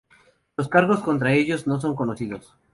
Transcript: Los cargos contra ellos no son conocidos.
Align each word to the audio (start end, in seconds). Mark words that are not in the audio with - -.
Los 0.57 0.67
cargos 0.67 1.01
contra 1.03 1.31
ellos 1.35 1.67
no 1.67 1.79
son 1.79 1.95
conocidos. 1.95 2.55